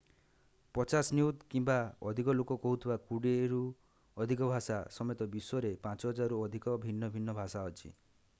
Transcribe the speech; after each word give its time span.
50 0.77 1.09
ନିୟୁତ 1.17 1.43
କିମ୍ବା 1.53 1.75
ଅଧିକ 2.11 2.35
ଲୋକ 2.39 2.57
କହୁଥିବା 2.63 2.97
କୋଡ଼ିଏଟିରୁ 3.11 3.61
ଅଧିକ 4.25 4.49
ଭାଷା 4.55 4.81
ସମେତ 4.97 5.29
ବିଶ୍ୱରେ 5.37 5.73
5000ରୁ 5.87 6.43
ଅଧିକ 6.49 6.77
ଭିନ୍ନ 6.89 7.13
ଭିନ୍ନ 7.19 7.41
ଭାଷା 7.43 7.65
ଅଛି 7.73 7.95